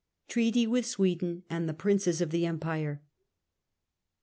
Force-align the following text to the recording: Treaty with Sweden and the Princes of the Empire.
Treaty 0.27 0.65
with 0.65 0.87
Sweden 0.87 1.43
and 1.47 1.69
the 1.69 1.75
Princes 1.75 2.21
of 2.21 2.31
the 2.31 2.43
Empire. 2.47 3.03